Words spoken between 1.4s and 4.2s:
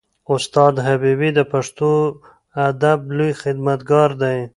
پښتو ادب لوی خدمتګار